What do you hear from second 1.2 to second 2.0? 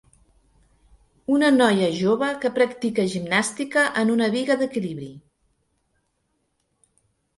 Una noia